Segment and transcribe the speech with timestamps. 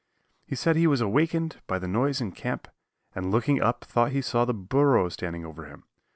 [0.47, 2.67] He said he was awakened by the noise in camp,
[3.13, 5.83] and looking up thought he saw the burro standing over him.